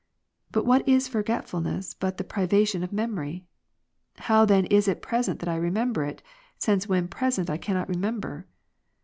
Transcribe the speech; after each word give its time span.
But 0.49 0.65
what 0.65 0.89
is 0.89 1.07
forgetfulness, 1.07 1.93
but 1.93 2.17
the 2.17 2.23
privation 2.23 2.81
of 2.83 2.91
memory? 2.91 3.45
How 4.15 4.45
then 4.45 4.65
is 4.65 4.87
it 4.87 4.99
present 4.99 5.39
that 5.41 5.47
I 5.49 5.55
remember 5.55 6.03
it, 6.05 6.23
since 6.57 6.87
when 6.89 7.07
present 7.07 7.51
I 7.51 7.57
cannot 7.57 7.87
remember 7.87 8.47